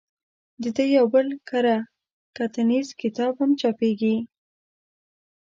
[0.63, 1.77] د ده یو بل کره
[2.37, 4.15] کتنیز کتاب هم چاپېږي.